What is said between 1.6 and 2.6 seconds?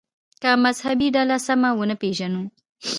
ونه پېژنو.